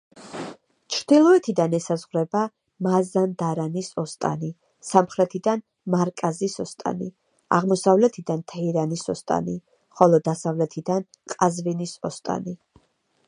[0.93, 2.39] ჩრდილოეთიდან ესაზღვრება
[2.85, 4.49] მაზანდარანის ოსტანი,
[4.91, 5.61] სამხრეთიდან
[5.95, 7.09] მარკაზის ოსტანი,
[7.59, 9.55] აღმოსავლეთიდან თეირანის ოსტანი,
[9.99, 12.57] ხოლო დასავლეთიდან ყაზვინის ოსტანი.